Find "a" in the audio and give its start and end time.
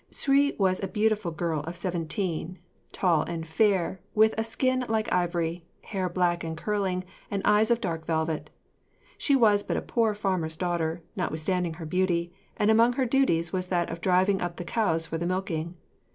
0.83-0.87, 4.35-4.43, 9.77-9.81